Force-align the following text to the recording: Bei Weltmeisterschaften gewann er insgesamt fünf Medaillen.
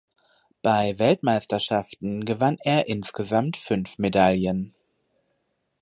Bei 0.63 0.97
Weltmeisterschaften 0.97 2.25
gewann 2.25 2.57
er 2.59 2.87
insgesamt 2.87 3.55
fünf 3.55 3.99
Medaillen. 3.99 4.73